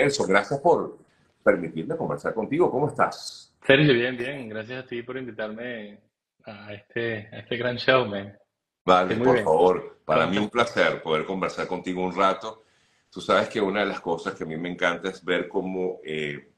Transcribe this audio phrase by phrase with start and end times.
[0.00, 0.98] Nelson, gracias por
[1.42, 2.70] permitirme conversar contigo.
[2.70, 3.52] ¿Cómo estás?
[3.66, 4.48] Sergio, bien, bien.
[4.48, 5.98] Gracias a ti por invitarme
[6.44, 8.36] a este, a este gran show, man.
[8.84, 9.98] Vale, por favor.
[10.04, 12.64] Para mí un placer poder conversar contigo un rato.
[13.10, 16.00] Tú sabes que una de las cosas que a mí me encanta es ver cómo
[16.04, 16.50] eh,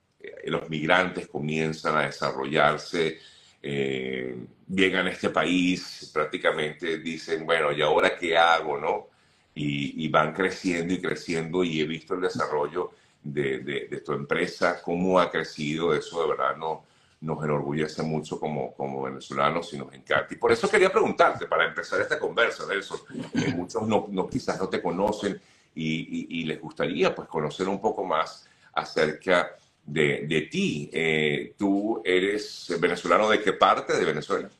[0.45, 3.19] los migrantes comienzan a desarrollarse,
[3.63, 4.37] eh,
[4.69, 8.79] llegan a este país, prácticamente dicen, bueno, ¿y ahora qué hago?
[8.79, 9.09] ¿no?
[9.55, 15.19] Y, van creciendo y creciendo y he visto el desarrollo de, de, tu empresa, cómo
[15.19, 16.85] ha crecido, eso de verdad no,
[17.21, 20.35] nos enorgullece mucho como, como venezolanos y nos encanta.
[20.35, 22.99] Y por eso quería preguntarte, para empezar esta conversa, Nelson,
[23.33, 25.41] que muchos no, no, quizás no te conocen
[25.75, 30.91] y, y, les gustaría pues conocer un poco más acerca de, de ti.
[30.93, 34.51] Eh, ¿Tú eres venezolano de qué parte de Venezuela?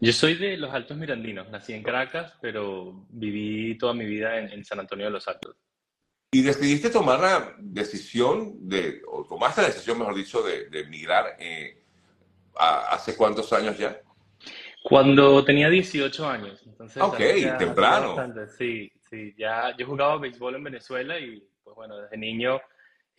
[0.00, 4.64] Yo soy de los Altos Mirandinos, nací en Caracas, pero viví toda mi vida en,
[4.64, 5.56] San Antonio de los Altos.
[6.30, 11.36] ¿Y decidiste tomar la decisión de, o tomaste la decisión, mejor dicho, de, de emigrar
[11.38, 11.82] eh,
[12.54, 13.98] hace cuántos años ya?
[14.82, 16.62] Cuando tenía 18 años.
[16.66, 17.18] Entonces, ok,
[17.58, 18.16] temprano.
[18.56, 22.60] sí, sí, ya yo jugaba béisbol en Venezuela y pues bueno, desde niño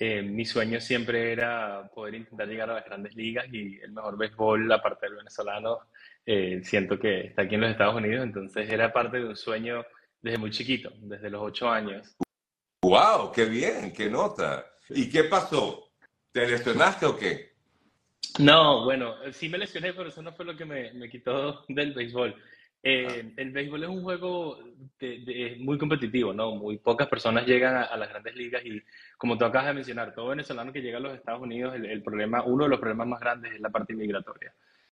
[0.02, 4.17] eh, mi sueño siempre era poder intentar llegar a las grandes ligas y el mejor
[4.17, 5.80] béisbol, aparte del venezolano,
[6.26, 9.83] eh, siento que está aquí en los Estados Unidos, entonces era parte de un sueño
[10.22, 12.16] desde muy chiquito, desde los ocho años.
[12.81, 13.31] ¡Wow!
[13.31, 13.91] ¡Qué bien!
[13.91, 14.66] ¡Qué nota!
[14.89, 15.91] ¿Y qué pasó?
[16.31, 17.49] ¿Te lesionaste o qué?
[18.39, 21.94] No, bueno, sí me lesioné, pero eso no fue lo que me, me quitó del
[21.94, 22.36] béisbol.
[22.81, 24.58] Eh, el béisbol es un juego
[24.99, 26.55] de, muy competitivo, ¿no?
[26.55, 28.81] Muy pocas personas llegan a, las grandes ligas y,
[29.17, 32.43] como tú acabas de mencionar, todo venezolano que llega a los Estados Unidos, el, problema,
[32.43, 34.53] uno de los problemas más grandes es la parte migratoria.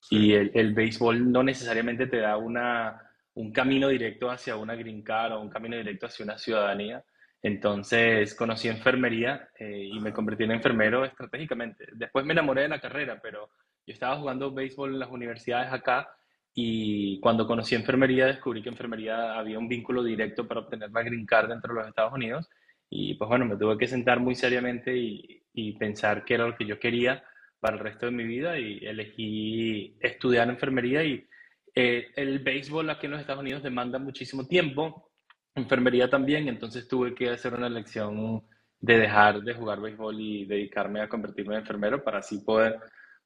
[0.09, 5.03] Y el, el, béisbol no necesariamente te da una, un camino directo hacia una green
[5.03, 7.03] card o un camino directo hacia una ciudadanía.
[7.41, 11.85] Entonces conocí enfermería eh, y me convertí en enfermero estratégicamente.
[11.93, 13.51] Después me enamoré de la carrera, pero
[13.85, 16.09] yo estaba jugando béisbol en las universidades acá
[16.57, 21.25] y cuando conocí enfermería, descubrí que enfermería había un vínculo directo para obtener la green
[21.25, 22.49] card dentro de los Estados Unidos.
[22.89, 25.41] Y pues bueno, me tuve que sentar muy seriamente y,
[25.79, 27.23] pensar qué era lo que yo quería
[27.59, 31.25] para el resto de mi vida y elegí estudiar enfermería y
[31.73, 35.11] eh, el béisbol aquí en los Estados Unidos demanda muchísimo tiempo,
[35.55, 38.43] enfermería también, entonces tuve que hacer una elección
[38.79, 42.79] de dejar de jugar béisbol y dedicarme a convertirme en enfermero para así poder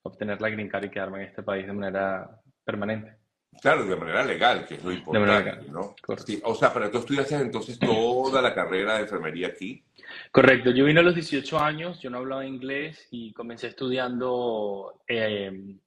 [0.03, 2.29] obtener la green card y quedarme en este país de manera
[2.63, 3.17] permanente.
[3.61, 5.95] Claro, de manera legal, que es lo importante, ¿no?
[6.43, 9.83] o sea, pero tú estudiaste entonces toda la carrera de enfermería aquí.
[10.31, 15.77] Correcto, yo vine a los 18 años, yo no hablaba inglés y comencé estudiando eh,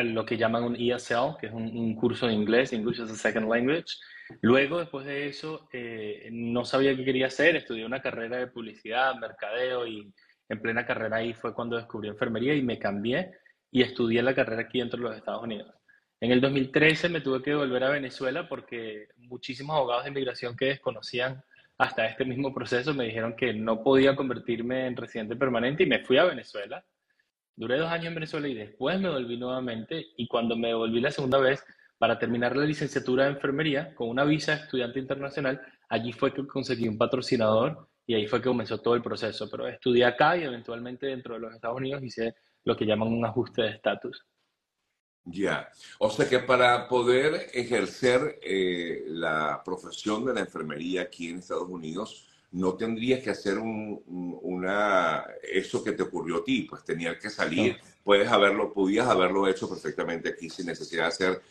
[0.00, 3.48] lo que llaman un ESL, que es un, curso de inglés, English as a Second
[3.48, 3.96] Language.
[4.40, 9.14] Luego, después de eso, eh, no sabía qué quería hacer, estudié una carrera de publicidad,
[9.16, 10.12] mercadeo y
[10.48, 13.32] en plena carrera ahí fue cuando descubrí enfermería y me cambié
[13.70, 15.74] y estudié la carrera aquí dentro de los Estados Unidos.
[16.20, 20.66] En el 2013 me tuve que volver a Venezuela porque muchísimos abogados de inmigración que
[20.66, 21.42] desconocían
[21.78, 26.04] hasta este mismo proceso me dijeron que no podía convertirme en residente permanente y me
[26.04, 26.84] fui a Venezuela.
[27.56, 31.10] Duré dos años en Venezuela y después me volví nuevamente y cuando me volví la
[31.10, 31.64] segunda vez
[32.02, 36.44] para terminar la licenciatura de enfermería con una visa de estudiante internacional, allí fue que
[36.44, 39.48] conseguí un patrocinador y ahí fue que comenzó todo el proceso.
[39.48, 43.24] Pero estudié acá y eventualmente dentro de los Estados Unidos hice lo que llaman un
[43.24, 44.26] ajuste de estatus.
[45.26, 45.68] Ya,
[46.00, 51.68] o sea que para poder ejercer eh, la profesión de la enfermería aquí en Estados
[51.68, 54.02] Unidos, no tendrías que hacer un,
[54.42, 59.48] una, eso que te ocurrió a ti, pues tenías que salir, puedes haberlo, podías haberlo
[59.48, 61.42] hecho perfectamente aquí sin necesidad de hacer,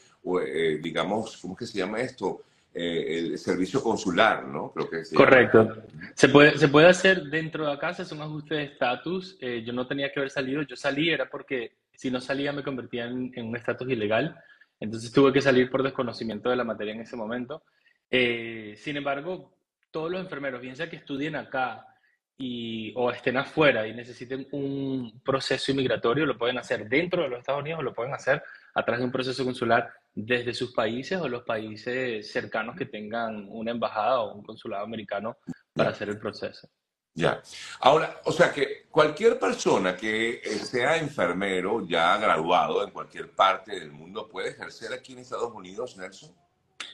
[0.42, 2.44] eh, digamos, ¿cómo es que se llama esto?
[2.74, 4.72] Eh, el servicio consular, ¿no?
[4.72, 5.84] Creo que Correcto.
[6.16, 9.38] Se puede, se puede hacer dentro de acá, es un ajuste de estatus.
[9.40, 13.06] yo no tenía que haber salido, yo salí, era porque si no salía me convertía
[13.06, 14.36] en, un estatus ilegal,
[14.80, 17.62] entonces tuve que salir por desconocimiento de la materia en ese momento.
[18.10, 19.54] Eh, sin embargo,
[19.92, 21.86] todos los enfermeros, bien sea que estudien acá
[22.96, 27.62] o estén afuera y necesiten un proceso inmigratorio, lo pueden hacer dentro de los Estados
[27.62, 28.42] Unidos o lo pueden hacer
[28.74, 33.48] a través de un proceso consular desde sus países o los países cercanos que tengan
[33.50, 35.38] una embajada o un consulado americano
[35.74, 36.68] para hacer el proceso.
[37.14, 37.42] Ya.
[37.82, 43.80] Ahora, o sea que cualquier persona que eh, sea enfermero ya graduado en cualquier parte
[43.80, 46.34] del mundo puede ejercer aquí en Estados Unidos, Nelson.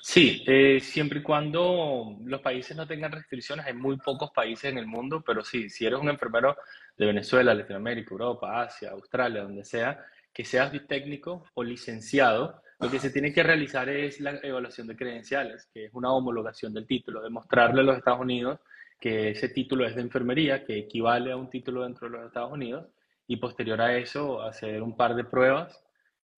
[0.02, 4.78] Sí, eh, siempre y cuando los países no tengan restricciones, hay muy pocos países en
[4.78, 6.56] el mundo, pero sí, si eres un enfermero
[6.98, 10.04] de Venezuela, Latinoamérica, Europa, Asia, Australia, donde sea,
[10.34, 14.96] que seas técnico o licenciado, lo que se tiene que realizar es la evaluación de
[14.96, 18.60] credenciales, que es una homologación del título, demostrarle a los Estados Unidos
[19.00, 22.52] que ese título es de enfermería, que equivale a un título dentro de los Estados
[22.52, 22.88] Unidos,
[23.28, 25.84] y posterior a eso hacer un par de pruebas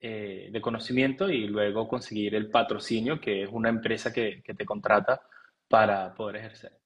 [0.01, 4.65] eh, de conocimiento y luego conseguir el patrocinio, que es una empresa que, que te
[4.65, 5.21] contrata
[5.67, 6.79] para poder ejercer.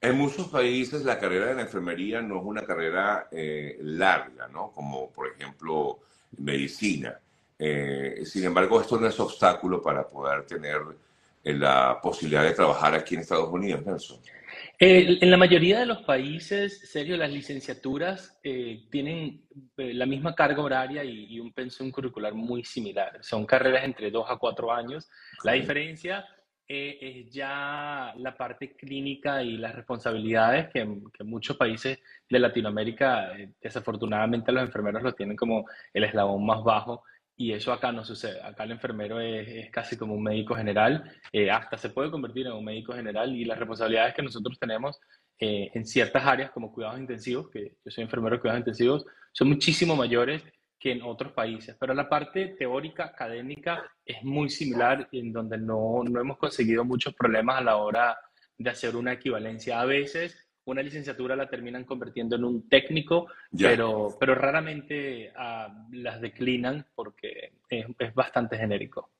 [0.00, 4.70] En muchos países la carrera de la enfermería no es una carrera eh, larga, ¿no?
[4.72, 6.00] Como por ejemplo
[6.38, 7.18] medicina.
[7.58, 10.82] Eh, sin embargo, esto no es obstáculo para poder tener
[11.44, 14.18] la posibilidad de trabajar aquí en Estados Unidos, Nelson.
[14.78, 18.38] Eh, en la mayoría de los países, serio, las licenciaturas
[18.90, 19.42] tienen
[19.76, 23.18] la misma carga horaria y, un pensum curricular muy similar.
[23.22, 25.08] Son carreras entre dos a cuatro años.
[25.44, 26.26] La diferencia
[26.68, 33.38] eh, es ya la parte clínica y las responsabilidades que, que muchos países de Latinoamérica,
[33.38, 35.64] eh, desafortunadamente los enfermeros lo tienen como
[35.94, 37.04] el eslabón más bajo
[37.36, 38.42] y eso acá no sucede.
[38.42, 42.54] Acá el enfermero es, casi como un médico general, eh, hasta se puede convertir en
[42.54, 44.98] un médico general y las responsabilidades que nosotros tenemos
[45.38, 49.94] en ciertas áreas como cuidados intensivos, que yo soy enfermero de cuidados intensivos, son muchísimo
[49.94, 50.42] mayores
[50.78, 51.76] que en otros países.
[51.78, 57.14] Pero la parte teórica, académica, es muy similar en donde no, no hemos conseguido muchos
[57.14, 58.16] problemas a la hora
[58.56, 59.80] de hacer una equivalencia.
[59.80, 63.26] A veces una licenciatura la terminan convirtiendo en un técnico,
[63.58, 69.10] pero, pero raramente uh, las declinan porque es, es, bastante genérico.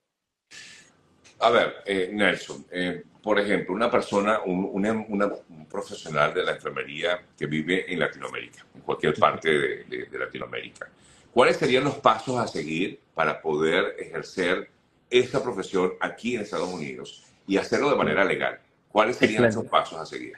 [1.41, 6.45] A ver, eh, Nelson, eh, por ejemplo, una persona, un, una, una, un, profesional de
[6.45, 10.89] la enfermería que vive en Latinoamérica, en cualquier parte de, de, de Latinoamérica,
[11.37, 14.71] ¿Cuáles serían los pasos a seguir para poder ejercer
[15.11, 18.59] esta profesión aquí en Estados Unidos y hacerlo de manera legal?
[18.89, 20.33] ¿Cuáles serían esos pasos a seguir?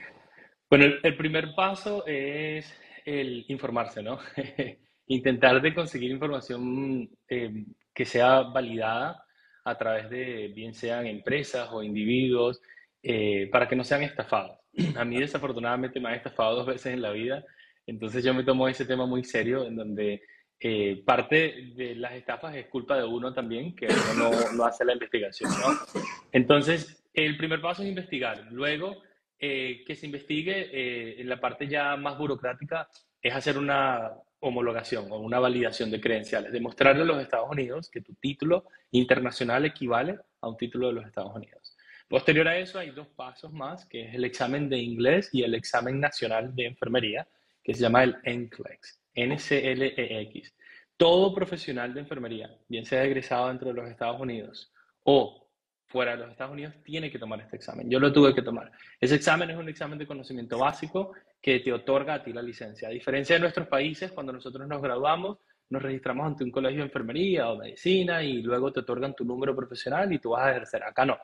[0.71, 2.75] Bueno, el, primer paso es
[3.05, 4.19] el informarse, ¿no?
[5.07, 9.25] Intentar de conseguir información eh, que sea validada
[9.65, 12.61] a través de, bien sean empresas o individuos,
[13.03, 14.59] eh, para que no sean estafados.
[14.97, 17.45] A mí desafortunadamente me han estafado dos veces en la vida,
[17.87, 20.23] entonces yo me tomo ese tema muy serio, en donde
[20.61, 24.93] eh, parte de las estafas es culpa de uno también, que uno no, hace la
[24.93, 26.01] investigación, ¿no?
[26.33, 28.47] Entonces, el primer paso es investigar.
[28.51, 29.01] Luego,
[29.39, 32.89] eh, que se investigue, eh, en la parte ya más burocrática,
[33.23, 38.01] es hacer una homologación o una validación de credenciales, demostrarle a los Estados Unidos que
[38.01, 41.77] tu título internacional equivale a un título de los Estados Unidos.
[42.09, 45.55] Posterior a eso hay dos pasos más, que es el examen de inglés y el
[45.55, 47.29] examen nacional de enfermería,
[47.63, 49.01] que se llama el NCLEX.
[49.15, 50.55] NCLEX.
[50.97, 54.73] Todo profesional de enfermería, bien sea egresado dentro de los Estados Unidos
[55.05, 55.48] o
[55.89, 57.89] fuera de los Estados Unidos, tiene que tomar este examen.
[57.89, 58.71] Yo lo tuve que tomar.
[59.01, 62.89] Ese examen es un examen de conocimiento básico que te otorga a ti la licencia.
[62.89, 65.39] A diferencia de nuestros países, cuando nosotros nos graduamos,
[65.71, 69.55] nos registramos ante un colegio de enfermería o medicina y luego te otorgan tu número
[69.57, 70.83] profesional y tú vas a ejercer.
[70.83, 71.19] Acá no.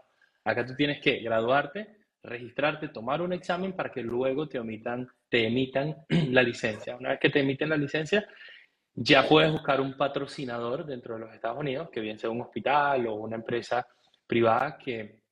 [0.45, 5.47] Acá tú tienes que graduarte, registrarte, tomar un examen para que luego te omitan te
[5.47, 5.97] emitan
[6.31, 6.97] la licencia.
[6.97, 8.25] Una vez que te emiten la licencia,
[8.95, 13.07] ya puedes buscar un patrocinador dentro de los Estados Unidos, que bien sea un hospital
[13.09, 13.85] o una empresa
[14.27, 15.23] privada que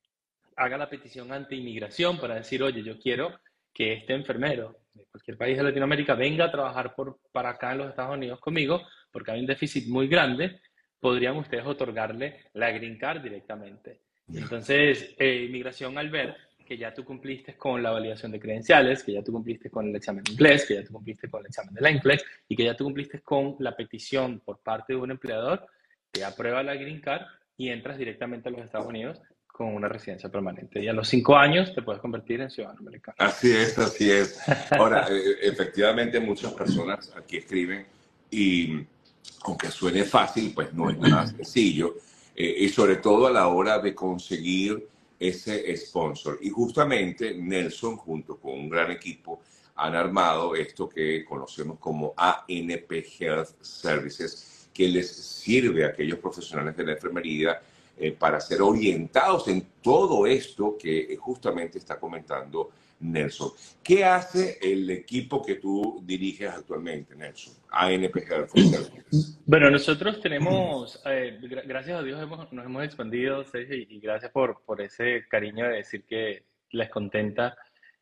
[0.55, 3.39] haga la petición ante inmigración para decir, oye, yo quiero
[3.73, 7.79] que este enfermero de cualquier país de Latinoamérica venga a trabajar por, para acá en
[7.79, 8.81] los Estados Unidos conmigo,
[9.11, 10.61] porque hay un déficit muy grande,
[10.99, 14.01] podrían ustedes otorgarle la green card directamente.
[14.31, 16.35] Entonces, eh, inmigración al ver
[16.65, 19.95] que ya tú cumpliste con la validación de credenciales, que ya tú cumpliste con el
[19.95, 22.63] examen de inglés, que ya tú cumpliste con el examen de la inglés y que
[22.63, 25.67] ya tú cumpliste con la petición por parte de un empleador,
[26.11, 27.23] te aprueba la Green Card
[27.57, 30.81] y entras directamente a los Estados Unidos con una residencia permanente.
[30.81, 33.15] Y a los cinco años te puedes convertir en ciudadano americano.
[33.19, 34.39] Así es, así es.
[34.71, 37.85] Ahora, eh, efectivamente muchas personas aquí escriben
[38.31, 38.83] y
[39.45, 41.95] aunque suene fácil, pues no es nada sencillo.
[42.35, 44.87] Eh, y sobre todo a la hora de conseguir
[45.19, 46.39] ese sponsor.
[46.41, 49.41] Y justamente Nelson, junto con un gran equipo,
[49.75, 56.75] han armado esto que conocemos como ANP Health Services, que les sirve a aquellos profesionales
[56.75, 57.61] de la enfermería
[57.95, 63.51] eh, para ser orientados en todo esto que justamente está comentando Nelson.
[63.83, 67.53] ¿Qué hace el equipo que tú diriges actualmente, Nelson?
[67.69, 68.51] ANP Health.
[69.45, 71.37] Bueno, nosotros tenemos, eh,
[71.67, 72.19] gracias a Dios
[72.51, 77.55] nos hemos expandido, Sergio, y gracias por, por ese cariño de decir que les contenta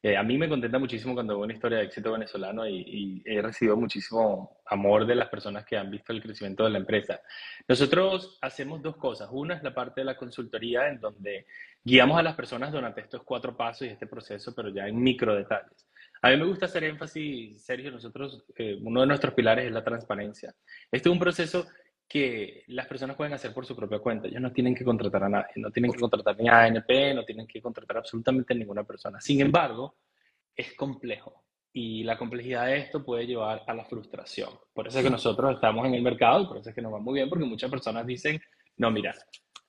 [0.03, 3.39] eh, a mí me contenta muchísimo cuando veo una historia de éxito venezolano y, he
[3.39, 7.21] recibido muchísimo amor de las personas que han visto el crecimiento de la empresa.
[7.67, 9.29] Nosotros hacemos dos cosas.
[9.31, 11.45] Una es la parte de la consultoría en donde
[11.83, 15.35] guiamos a las personas durante estos cuatro pasos y este proceso, pero ya en micro
[15.35, 15.87] detalles.
[16.23, 19.83] A mí me gusta hacer énfasis, Sergio, nosotros, eh, uno de nuestros pilares es la
[19.83, 20.53] transparencia.
[20.91, 21.67] Este es un proceso
[22.11, 24.27] que las personas pueden hacer por su propia cuenta.
[24.27, 27.23] Ellos no tienen que contratar a nadie, no tienen que contratar ni a ANP, no
[27.23, 29.21] tienen que contratar absolutamente a ninguna persona.
[29.21, 29.95] Sin embargo,
[30.53, 34.49] es complejo y la complejidad de esto puede llevar a la frustración.
[34.73, 36.93] Por eso es que nosotros estamos en el mercado y por eso es que nos
[36.93, 38.41] va muy bien, porque muchas personas dicen,
[38.75, 39.15] no, mira,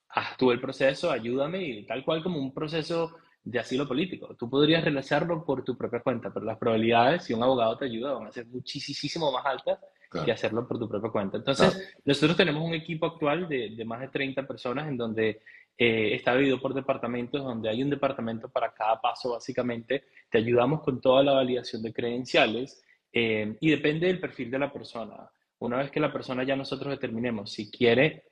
[0.09, 4.35] haz tú el proceso, ayúdame, y tal cual como un proceso de asilo político.
[4.35, 8.15] Tú podrías realizarlo por tu propia cuenta, pero las probabilidades, si un abogado te ayuda,
[8.15, 9.79] van a ser muchísimo más altas
[10.25, 11.39] que hacerlo por tu propia cuenta.
[11.39, 15.41] Entonces, nosotros tenemos un equipo actual de, de, más de 30 personas en donde
[15.77, 20.05] eh, está dividido por departamentos, donde hay un departamento para cada paso, básicamente.
[20.31, 24.73] Te ayudamos con toda la validación de credenciales eh, y depende del perfil de la
[24.73, 25.31] persona.
[25.59, 28.25] Una vez que la persona ya nosotros determinemos si quiere,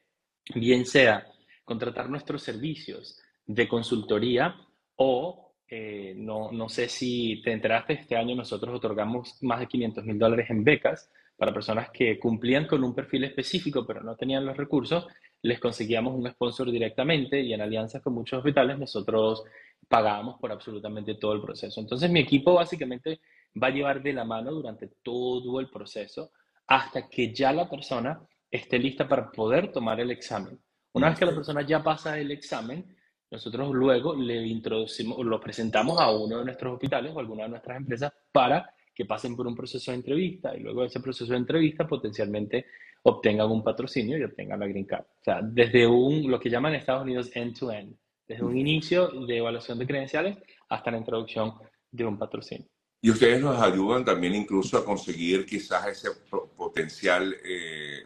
[0.54, 1.26] bien sea
[1.64, 4.56] contratar nuestros servicios de consultoría
[4.96, 10.04] o eh, no, no, sé si te enteraste, este año nosotros otorgamos más de 500
[10.04, 11.08] mil dólares en becas
[11.40, 15.06] para personas que cumplían con un perfil específico pero no tenían los recursos,
[15.40, 19.44] les conseguíamos un sponsor directamente y en alianzas con muchos hospitales nosotros
[19.88, 21.80] pagábamos por absolutamente todo el proceso.
[21.80, 23.22] Entonces mi equipo básicamente
[23.60, 26.30] va a llevar de la mano durante todo el proceso
[26.66, 28.20] hasta que ya la persona
[28.50, 30.60] esté lista para poder tomar el examen.
[30.92, 32.84] Una vez que la persona ya pasa el examen,
[33.30, 37.78] nosotros luego le introducimos, lo presentamos a uno de nuestros hospitales o alguna de nuestras
[37.78, 41.38] empresas para que pasen por un proceso de entrevista y luego de ese proceso de
[41.38, 42.66] entrevista potencialmente
[43.04, 45.04] obtengan un patrocinio y obtengan la green card.
[45.04, 47.96] O sea, desde un, lo que llaman en Estados Unidos end-to-end,
[48.28, 50.36] desde un inicio de evaluación de credenciales
[50.68, 51.54] hasta la introducción
[51.90, 52.68] de un patrocinio.
[53.00, 56.10] Y ustedes nos ayudan también incluso a conseguir quizás ese
[56.54, 58.04] potencial eh,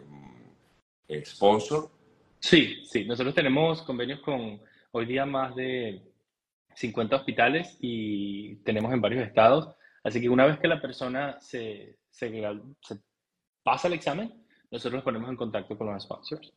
[1.24, 1.90] sponsor
[2.38, 4.60] Sí, sí, nosotros tenemos convenios con
[4.92, 6.02] hoy día más de
[6.74, 9.74] 50 hospitales y tenemos en varios estados.
[10.04, 11.96] Así que una vez que la persona se,
[13.62, 16.52] pasa el examen, nosotros nos ponemos en contacto con los sponsors.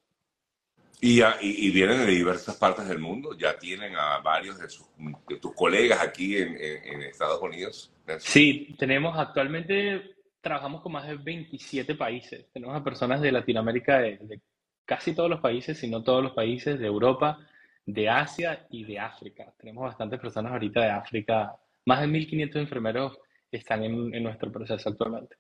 [1.00, 4.88] Y, y, vienen de diversas partes del mundo, ya tienen a varios de, sus,
[5.30, 7.94] de tus colegas aquí en, en, Estados Unidos.
[8.18, 12.48] Sí, tenemos actualmente, trabajamos con más de 27 países.
[12.52, 14.42] Tenemos a personas de Latinoamérica, de, de
[14.86, 17.40] casi todos los países, si no todos los países de Europa,
[17.86, 19.54] de Asia y de África.
[19.58, 21.56] Tenemos bastantes personas ahorita de África.
[21.86, 23.20] Más de 1.500 enfermeros
[23.52, 25.38] están en, nuestro proceso actualmente.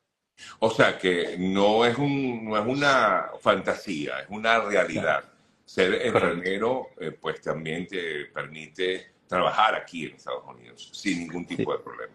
[0.60, 5.24] O sea que no es, un, no es una fantasía, es una realidad.
[5.66, 11.74] Ser enfermero, eh, pues también te permite trabajar aquí en Estados Unidos sin ningún tipo
[11.76, 12.14] de problema.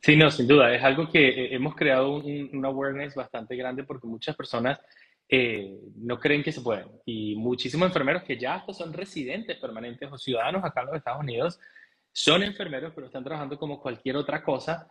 [0.00, 0.74] Sí, no, sin duda.
[0.74, 4.80] Es algo que eh, hemos creado un, un awareness bastante grande porque muchas personas
[5.34, 6.88] eh, no creen que se pueden.
[7.06, 11.20] Y muchísimos enfermeros que ya hasta son residentes permanentes o ciudadanos acá en los Estados
[11.20, 11.58] Unidos,
[12.12, 14.90] son enfermeros, pero están trabajando como cualquier otra cosa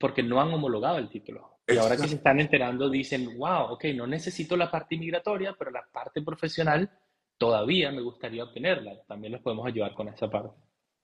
[0.00, 1.58] porque no han homologado el título.
[1.68, 5.70] Y ahora que se están enterando dicen, wow, ok, no necesito la parte migratoria, pero
[5.70, 6.90] la parte profesional
[7.36, 8.92] todavía me gustaría obtenerla.
[9.06, 10.56] También les podemos ayudar con esa parte.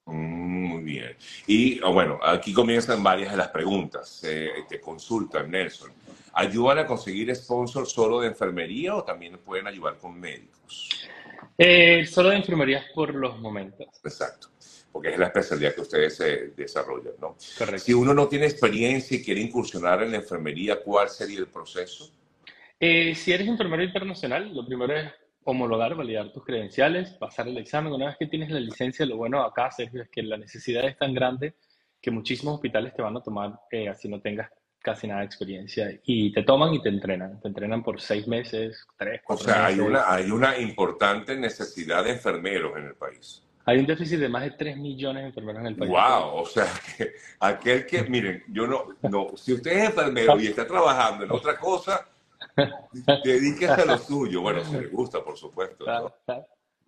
[0.07, 1.15] Mm, muy bien.
[1.47, 4.25] Y ah, bueno, aquí comienzan varias de las preguntas.
[4.25, 5.93] Eh, te consultan, Nelson.
[6.33, 11.07] ¿Ayudan a conseguir sponsors solo de enfermería o también pueden ayudar con médicos?
[11.59, 13.87] Eh, solo de enfermería por los momentos.
[14.03, 14.49] Exacto,
[14.97, 17.37] porque es la especialidad que ustedes eh, desarrollan, ¿no?
[17.59, 17.81] Correcto.
[17.81, 22.11] Si uno no tiene experiencia y quiere incursionar en la enfermería, ¿cuál sería el proceso?
[22.81, 25.13] Eh, si eres enfermero internacional, lo primero es
[25.45, 27.93] homologar, validar tus credenciales, pasar el examen.
[27.93, 30.97] Una vez que tienes la licencia, lo bueno acá, Sergio, es que la necesidad es
[30.97, 31.57] tan grande
[32.01, 33.53] que muchísimos hospitales te van a tomar
[33.91, 34.51] así no tengas
[34.81, 37.39] casi nada de experiencia y te toman y te entrenan.
[37.43, 42.03] Te entrenan por seis meses, tres, cuatro O sea, hay una, hay una importante necesidad
[42.03, 43.46] de enfermeros en el país.
[43.69, 45.91] Hay un déficit de más de 3 millones de enfermeros en el país.
[45.91, 46.41] ¡Wow!
[46.41, 50.65] O sea, que aquel que, miren, yo no, no, si usted es enfermero y está
[50.65, 52.07] trabajando en otra cosa,
[53.25, 54.41] dedíquese a lo suyo.
[54.41, 55.85] Bueno, si le gusta, por supuesto.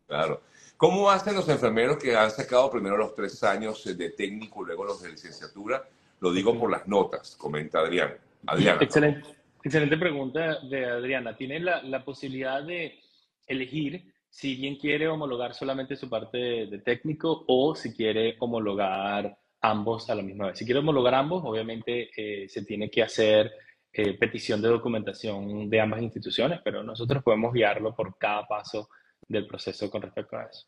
[0.07, 0.43] Claro.
[0.77, 5.03] ¿Cómo hacen los enfermeros que han sacado primero los tres años de técnico, luego los
[5.03, 5.83] de licenciatura?
[6.21, 8.15] Lo digo por las notas, comenta Adrián.
[8.47, 8.79] Adriana.
[8.81, 9.29] Excelente,
[9.65, 11.37] excelente pregunta de Adriana.
[11.37, 13.01] Tiene la, la, posibilidad de
[13.49, 20.09] elegir si bien quiere homologar solamente su parte de, técnico o si quiere homologar ambos
[20.11, 20.59] a la misma vez.
[20.59, 23.51] Si quiere homologar ambos, obviamente eh, se tiene que hacer
[23.93, 28.89] eh, petición de documentación de ambas instituciones, pero nosotros podemos guiarlo por cada paso
[29.27, 30.67] del proceso con respecto a eso.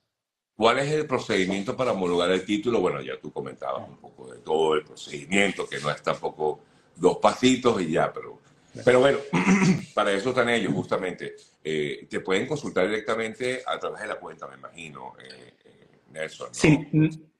[0.56, 2.80] ¿Cuál es el procedimiento para homologar el título?
[2.80, 6.60] Bueno, ya tú comentabas un poco de todo el procedimiento, que no es tampoco
[6.96, 8.40] dos pasitos y ya, pero,
[8.84, 9.18] pero bueno,
[9.94, 11.34] para eso están ellos justamente.
[11.62, 16.48] Eh, te pueden consultar directamente a través de la cuenta, me imagino, eh, eh, Nelson.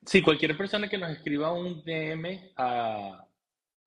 [0.05, 3.25] Sí, cualquier persona que nos escriba un DM a,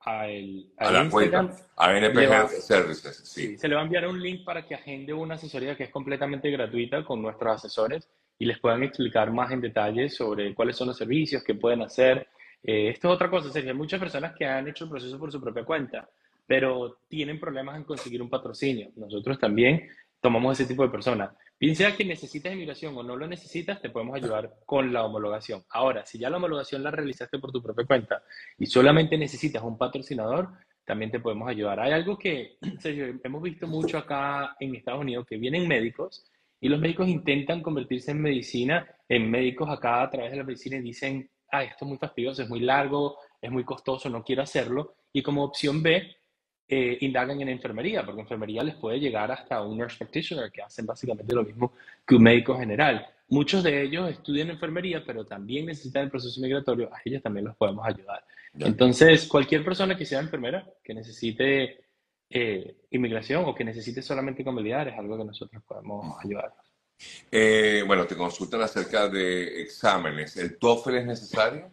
[0.01, 3.23] a, el, a, la cuenta, a NP Services.
[3.25, 3.59] sí.
[3.59, 6.51] Se le va a enviar un link para que agende una asesoría que es completamente
[6.51, 8.09] gratuita con nuestros asesores
[8.39, 12.29] y les puedan explicar más en detalle sobre cuáles son los servicios que pueden hacer.
[12.63, 13.51] Eh, esto es otra cosa.
[13.59, 16.09] Hay muchas personas que han hecho el proceso por su propia cuenta,
[16.47, 18.91] pero tienen problemas en conseguir un patrocinio.
[18.97, 19.89] Nosotros también
[20.21, 21.31] tomamos ese tipo de personas.
[21.57, 25.63] Piensa que necesitas inmigración o no lo necesitas, te podemos ayudar con la homologación.
[25.71, 28.23] Ahora, si ya la homologación la realizaste por tu propia cuenta
[28.59, 30.49] y solamente necesitas un patrocinador,
[30.85, 31.81] también te podemos ayudar.
[31.81, 32.59] Hay algo que
[33.25, 36.25] hemos visto mucho acá en Estados Unidos, que vienen médicos
[36.61, 40.77] y los médicos intentan convertirse en medicina, en médicos acá a través de la medicina
[40.77, 44.43] y dicen, ah, esto es muy fastidioso, es muy largo, es muy costoso, no quiero
[44.43, 44.97] hacerlo.
[45.13, 46.17] Y como opción B,
[46.67, 50.87] eh, indagan en enfermería, porque enfermería les puede llegar hasta un nurse practitioner, que hacen
[50.87, 51.73] básicamente lo mismo
[52.07, 53.07] que un médico general.
[53.29, 57.57] Muchos de ellos estudian enfermería, pero también necesitan el proceso migratorio, a ellos también los
[57.57, 58.25] podemos ayudar.
[58.59, 61.85] Entonces, cualquier persona que sea enfermera, que necesite
[62.31, 66.53] eh, inmigración o que necesite solamente convalidar, es algo que nosotros podemos ayudar.
[67.31, 70.37] Eh, bueno, te consultan acerca de exámenes.
[70.37, 71.71] ¿El TOEFL es necesario?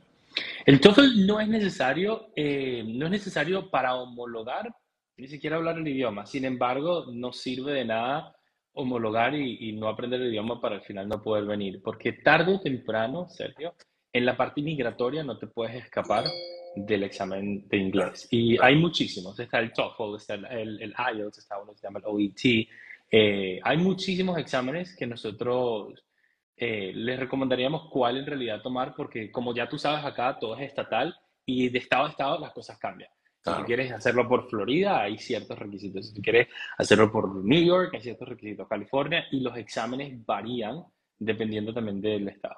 [0.66, 4.74] El TOEFL no es necesario, eh, no es necesario para homologar,
[5.18, 6.26] ni siquiera hablar el idioma.
[6.26, 8.36] Sin embargo, no sirve de nada
[8.74, 12.60] homologar y, no aprender el idioma para al final no poder venir, porque tarde o
[12.60, 13.74] temprano, Sergio,
[14.14, 16.26] en la parte migratoria no te puedes escapar
[16.76, 18.28] del examen de inglés.
[18.32, 19.38] Y hay muchísimos.
[19.40, 22.70] Está el TOEFL, está el, el, IELTS, está uno que se llama el OET.
[23.10, 26.02] Eh, hay muchísimos exámenes que nosotros
[26.64, 30.62] eh, les recomendaríamos cuál en realidad tomar, porque como ya tú sabes, acá todo es
[30.62, 33.10] estatal y de estado a estado las cosas cambian.
[33.44, 36.12] Si quieres hacerlo por Florida, hay ciertos requisitos.
[36.12, 38.68] Si quieres hacerlo por New York, hay ciertos requisitos.
[38.68, 40.86] California, y los exámenes varían
[41.18, 42.58] dependiendo también del estado.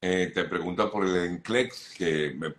[0.00, 2.54] Eh, te pregunta por el NCLEX, que me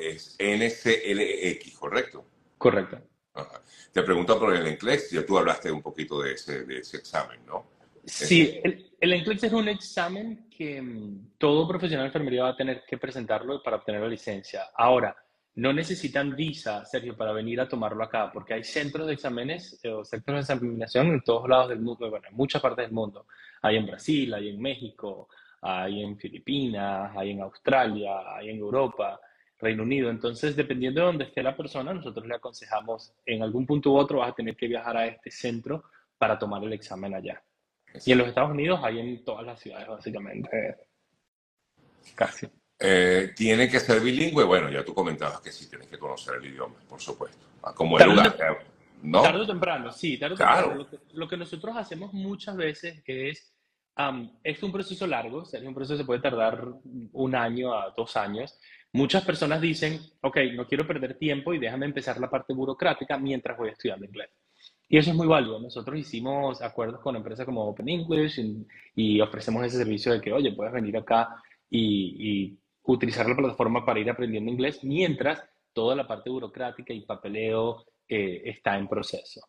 [0.00, 2.24] es NCLX, ¿correcto?
[2.58, 3.00] Correcto.
[3.92, 7.38] Te pregunta por el NCLEX, ya tú hablaste un poquito de ese, de ese examen,
[7.46, 7.75] ¿no?
[8.06, 12.56] Sí, el, el NCLEX es un examen que mm, todo profesional de enfermería va a
[12.56, 14.66] tener que presentarlo para obtener la licencia.
[14.74, 15.14] Ahora,
[15.56, 19.90] no necesitan visa, Sergio, para venir a tomarlo acá, porque hay centros de exámenes eh,
[19.90, 23.26] o centros de examinación en todos lados del mundo, bueno, en muchas partes del mundo.
[23.62, 25.28] Hay en Brasil, hay en México,
[25.62, 29.18] hay en Filipinas, hay en Australia, hay en Europa,
[29.58, 30.10] Reino Unido.
[30.10, 34.18] Entonces, dependiendo de dónde esté la persona, nosotros le aconsejamos en algún punto u otro
[34.18, 35.84] vas a tener que viajar a este centro
[36.18, 37.42] para tomar el examen allá.
[38.04, 40.76] Y en los Estados Unidos hay en todas las ciudades, básicamente.
[42.14, 42.46] Casi.
[42.78, 44.44] Eh, ¿Tiene que ser bilingüe?
[44.44, 47.46] Bueno, ya tú comentabas que sí, tienes que conocer el idioma, por supuesto.
[47.62, 48.36] Ah, como el lugar.
[49.02, 49.22] ¿no?
[49.22, 50.86] Tarde o temprano, sí, tarde o temprano.
[51.12, 53.52] Lo que, nosotros hacemos muchas veces es
[54.44, 56.66] es un proceso largo, es un proceso que puede tardar
[57.12, 58.58] un año a dos años.
[58.92, 63.56] Muchas personas dicen, ok, no quiero perder tiempo y déjame empezar la parte burocrática mientras
[63.56, 64.28] voy estudiando inglés.
[64.88, 65.58] Y eso es muy válido.
[65.58, 68.40] Nosotros hicimos acuerdos con empresas como Open English
[68.94, 72.56] y, ofrecemos ese servicio de que, oye, puedes venir acá y,
[72.88, 78.42] utilizar la plataforma para ir aprendiendo inglés mientras toda la parte burocrática y papeleo eh,
[78.44, 79.40] está en proceso.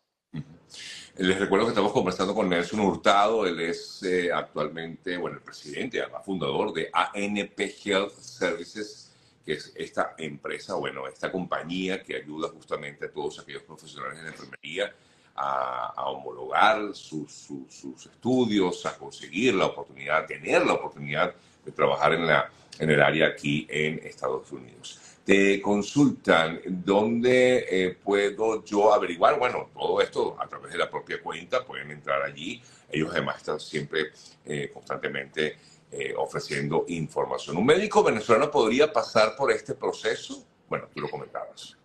[1.16, 6.02] Les recuerdo que estamos conversando con Nelson Hurtado, él es eh, actualmente, bueno, el presidente,
[6.02, 12.48] además fundador de ANP Health Services, que es esta empresa, bueno, esta compañía que ayuda
[12.48, 14.92] justamente a todos aquellos profesionales en enfermería
[15.40, 17.32] a, homologar sus,
[17.68, 23.02] sus, estudios, a conseguir la oportunidad, tener la oportunidad de trabajar en, la, en el
[23.02, 30.34] área aquí en Estados Unidos te consultan dónde eh, puedo yo averiguar, bueno, todo esto
[30.40, 32.62] a través de la propia cuenta, pueden entrar allí.
[32.90, 34.06] Ellos además están siempre
[34.46, 35.58] eh, constantemente
[35.92, 37.58] eh, ofreciendo información.
[37.58, 40.46] ¿Un médico venezolano podría pasar por este proceso?
[40.66, 41.77] Bueno, tú lo comentabas.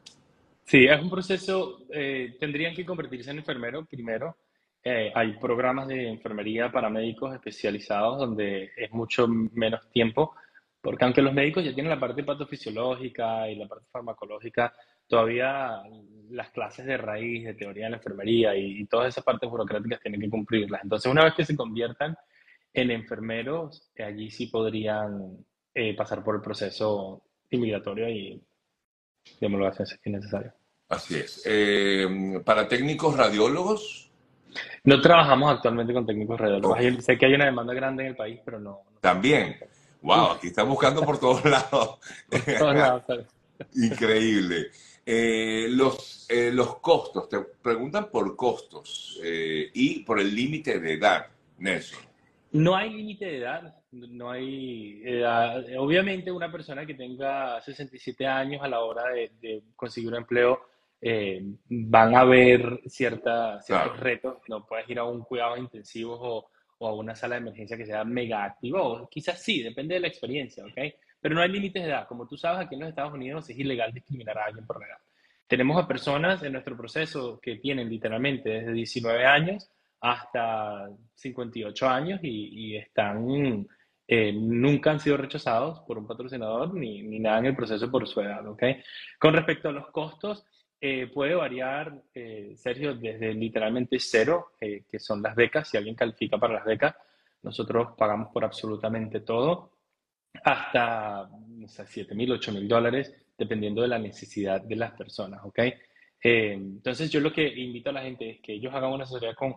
[0.66, 1.86] Sí, es un proceso,
[2.40, 4.38] tendrían que convertirse en enfermero primero.
[4.84, 10.34] hay programas de enfermería para médicos especializados donde es mucho menos tiempo
[10.84, 14.74] porque aunque los médicos ya tienen la parte patofisiológica y la parte farmacológica,
[15.08, 15.82] todavía
[16.30, 20.20] las clases de raíz, de teoría de la enfermería y, todas esas partes burocráticas tienen
[20.20, 20.84] que cumplirlas.
[20.84, 22.18] Entonces, una vez que se conviertan
[22.74, 25.38] en enfermeros, allí sí podrían
[25.74, 28.44] eh, pasar por el proceso inmigratorio y
[29.40, 30.54] de homologación si es necesario.
[30.90, 31.42] Así es.
[31.46, 34.12] Eh, ¿Para técnicos radiólogos?
[34.84, 36.78] No trabajamos actualmente con técnicos radiólogos.
[37.04, 38.82] Sé que hay una demanda grande en el país, pero no.
[38.94, 39.58] no También.
[40.02, 42.00] Wow, aquí están buscando por todos lados.
[43.76, 44.68] Increíble.
[45.06, 50.94] Eh, los, eh, los costos, te preguntan por costos eh, y por el límite de
[50.94, 52.00] edad, Nelson.
[52.52, 55.04] No hay límite de edad, no hay,
[55.78, 60.62] obviamente una persona que tenga 67 años a la hora de, conseguir un empleo,
[61.70, 66.88] van a haber cierta, ciertos retos, no puedes ir a un cuidado intensivo o, o
[66.88, 70.08] a una sala de emergencia que sea mega activa, o quizás sí, depende de la
[70.08, 70.78] experiencia, ¿ok?
[71.24, 72.06] Pero no hay límites de edad.
[72.06, 74.88] Como tú sabes, aquí en los Estados Unidos es ilegal discriminar a alguien por la
[74.88, 74.98] edad.
[75.48, 79.70] Tenemos a personas en nuestro proceso que tienen literalmente desde 19 años
[80.02, 83.66] hasta 58 años y, están,
[84.06, 88.08] eh, nunca han sido rechazados por un patrocinador ni, ni, nada en el proceso por
[88.08, 88.46] su edad.
[88.48, 88.82] ¿okay?
[89.18, 90.46] Con respecto a los costos,
[90.80, 96.38] eh, puede variar, eh, Sergio, desde literalmente cero, que son las becas, si alguien califica
[96.38, 96.96] para las becas,
[97.42, 99.72] nosotros pagamos por absolutamente todo,
[100.44, 105.42] hasta no sé, 7 mil, 8 mil dólares, dependiendo de la necesidad de las personas,
[105.44, 105.60] ¿ok?
[106.26, 109.56] entonces yo lo que invito a la gente es que ellos hagan una asesoría con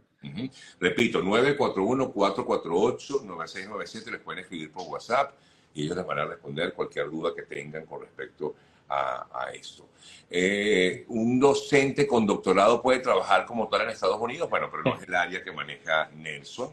[0.79, 5.33] Repito, 941-448-9697, les pueden escribir por WhatsApp
[5.75, 8.55] y ellos les van a responder cualquier duda que tengan con respecto
[8.89, 9.89] a, esto.
[10.29, 14.51] Eh, ¿Un docente con doctorado puede trabajar como tal en Estados Unidos?
[14.51, 16.73] Bueno, pero no es el área que maneja Nelson.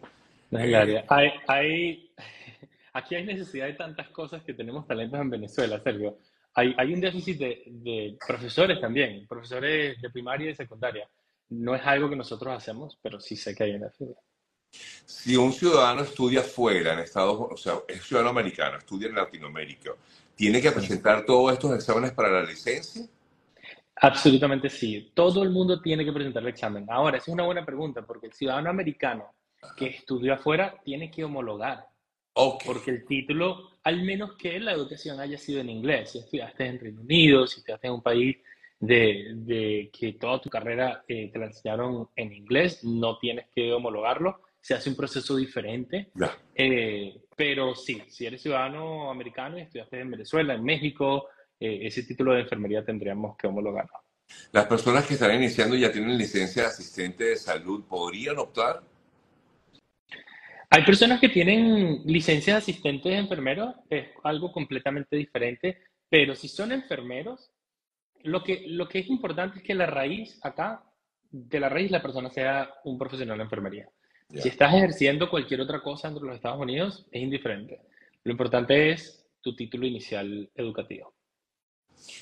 [0.49, 1.05] No es el área.
[1.10, 2.12] Hay, hay,
[2.93, 6.17] aquí hay necesidad de tantas cosas que tenemos talentos en Venezuela, Sergio.
[6.55, 11.07] Hay, hay un déficit de, de profesores también, profesores de primaria y de secundaria
[11.49, 14.19] no es algo que nosotros hacemos, pero sí sé que hay una figura.
[14.71, 19.15] Si un ciudadano estudia fuera, en Estados Unidos, o sea, es ciudadano americano, estudia en
[19.15, 19.91] Latinoamérica,
[20.36, 23.07] ¿tiene que presentar todos estos exámenes para la licencia?
[23.95, 25.12] Absolutamente sí.
[25.13, 26.86] Todo el mundo tiene que presentar el examen.
[26.89, 29.33] Ahora, esa es una buena pregunta, porque el ciudadano americano
[29.75, 31.88] que estudió afuera tiene que homologar.
[32.63, 36.79] Porque el título, al menos que la educación haya sido en inglés, si estudiaste en
[36.79, 38.38] Reino Unido, si estudiaste en un país
[38.79, 44.41] de, que toda tu carrera eh, te la enseñaron en inglés, no tienes que homologarlo,
[44.61, 46.11] se hace un proceso diferente.
[46.55, 51.27] Eh, pero sí, si eres ciudadano americano y estudiaste en Venezuela, en México,
[51.59, 53.93] eh, ese título de enfermería tendríamos que homologarlo.
[54.51, 58.81] ¿Las personas que están iniciando y ya tienen licencia de asistente de salud podrían optar?
[60.69, 66.49] Hay personas que tienen licencia de asistente de enfermero, es algo completamente diferente, pero si
[66.49, 67.51] son enfermeros,
[68.23, 70.84] lo que, lo que es importante es que la raíz acá,
[71.32, 73.89] de la raíz la persona sea un profesional de enfermería.
[74.30, 77.80] Si estás ejerciendo cualquier otra cosa dentro de los Estados Unidos, es indiferente.
[78.23, 81.13] Lo importante es tu título inicial educativo.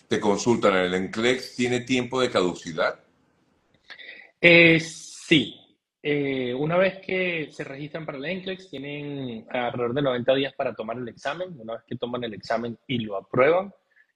[0.07, 1.55] ¿Te consultan el NCLEX?
[1.55, 2.99] ¿Tiene tiempo de caducidad?
[4.39, 5.59] Eh, sí.
[6.03, 10.75] Eh, una vez que se registran para el NCLEX, tienen alrededor de 90 días para
[10.75, 11.59] tomar el examen.
[11.59, 13.73] Una vez que toman el examen y lo aprueban,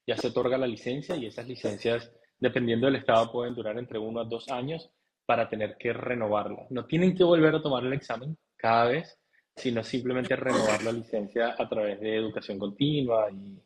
[0.10, 4.22] ya se otorga la licencia y esas licencias, dependiendo del estado, pueden durar entre uno
[4.22, 4.90] a dos años
[5.28, 6.66] para tener que renovarla.
[6.72, 9.20] No tienen que volver a tomar el examen cada vez,
[9.56, 13.62] sino simplemente renovar la licencia a través de educación continua y,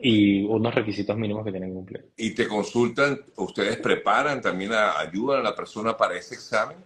[0.00, 2.10] y unos requisitos mínimos que tienen que cumplir.
[2.16, 6.78] ¿Y te consultan, ustedes preparan, también ayudan a la persona para ese examen?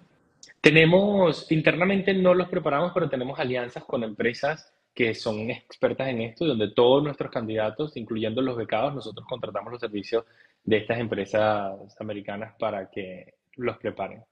[0.60, 6.44] Tenemos, internamente no los preparamos, pero tenemos alianzas con empresas que son expertas en esto,
[6.44, 10.24] donde todos nuestros candidatos, incluyendo los becados, nosotros contratamos los servicios
[10.64, 14.24] de estas empresas americanas para que los preparen.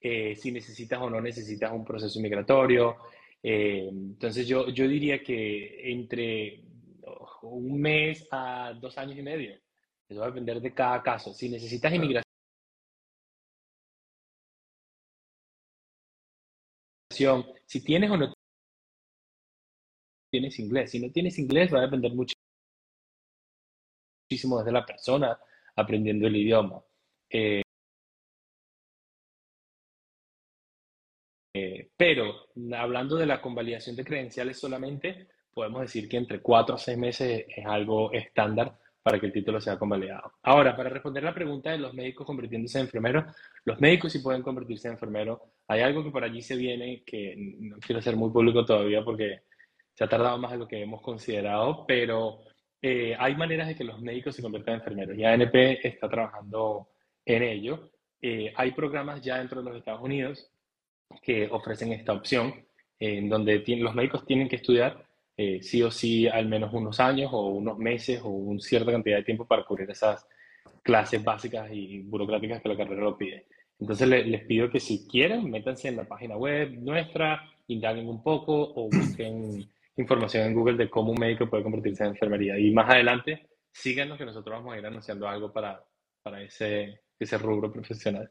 [0.00, 2.96] eh, si necesitas o no necesitas un proceso migratorio.
[3.42, 6.62] Eh, entonces yo, yo diría que entre
[7.42, 9.54] un mes a dos años y medio.
[10.08, 11.32] Eso va a depender de cada caso.
[11.32, 12.21] Si necesitas inmigración,
[17.12, 18.32] si tienes o no
[20.32, 20.90] tienes inglés.
[20.90, 22.38] Si no tienes inglés, va a depender muchísimo
[24.58, 25.38] desde la persona
[25.76, 26.82] aprendiendo el idioma.
[27.30, 27.62] Eh,
[31.54, 36.78] eh, pero hablando de la convalidación de credenciales solamente, podemos decir que entre cuatro o
[36.78, 40.34] seis meses es algo estándar para que el título sea convalidado.
[40.42, 43.24] Ahora, para responder la pregunta de los médicos convirtiéndose en enfermeros,
[43.64, 45.40] los médicos sí pueden convertirse en enfermeros.
[45.68, 49.42] Hay algo que por allí se viene que no quiero ser muy público todavía porque
[49.92, 52.40] se ha tardado más de lo que hemos considerado, pero
[52.80, 56.88] eh, hay maneras de que los médicos se conviertan en enfermeros y ANP está trabajando
[57.24, 57.90] en ello.
[58.20, 60.48] Eh, hay programas ya dentro de los Estados Unidos
[61.22, 62.54] que ofrecen esta opción,
[62.98, 65.04] en donde los médicos tienen que estudiar
[65.36, 69.16] eh, sí o sí al menos unos años o unos meses o una cierta cantidad
[69.16, 70.26] de tiempo para cubrir esas
[70.82, 73.46] clases básicas y burocráticas que la carrera lo pide.
[73.78, 78.72] Entonces les pido que si quieren, métanse en la página web nuestra, indaguen un poco
[78.76, 82.58] o busquen información en Google de cómo un médico puede convertirse en enfermería.
[82.58, 85.84] Y más adelante, síganos que nosotros vamos a ir anunciando algo para,
[86.22, 88.30] para ese, ese rubro profesional.